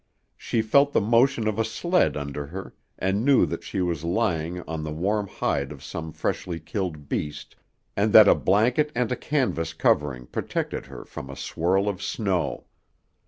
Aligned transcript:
She 0.35 0.63
felt 0.63 0.93
the 0.93 0.99
motion 0.99 1.47
of 1.47 1.59
a 1.59 1.63
sled 1.63 2.17
under 2.17 2.47
her 2.47 2.73
and 2.97 3.23
knew 3.23 3.45
that 3.45 3.63
she 3.63 3.81
was 3.81 4.03
lying 4.03 4.61
on 4.61 4.83
the 4.83 4.91
warm 4.91 5.27
hide 5.27 5.71
of 5.71 5.83
some 5.83 6.11
freshly 6.11 6.59
killed 6.59 7.07
beast 7.07 7.55
and 7.95 8.11
that 8.11 8.27
a 8.27 8.33
blanket 8.33 8.91
and 8.95 9.11
a 9.11 9.15
canvas 9.15 9.73
covering 9.73 10.25
protected 10.25 10.87
her 10.87 11.05
from 11.05 11.29
a 11.29 11.35
swirl 11.35 11.87
of 11.87 12.01
snow. 12.01 12.65